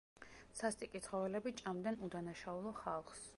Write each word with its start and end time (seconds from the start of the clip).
სასტიკი 0.59 1.01
ცხოველები 1.07 1.53
ჭამდნენ 1.61 2.01
უდანაშაულო 2.09 2.73
ხალხს. 2.81 3.23